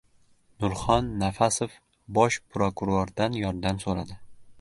[0.63, 1.75] Nurxon Nafasov
[2.19, 4.19] Bosh prokurordan yordam so‘radi